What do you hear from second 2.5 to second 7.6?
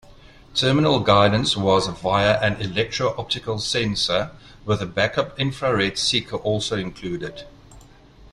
electro-optical sensor, with a backup infrared seeker also included.